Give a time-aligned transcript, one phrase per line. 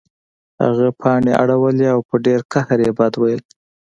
[0.63, 3.41] هغه پاڼې اړولې او په ډیر قهر یې بد ویل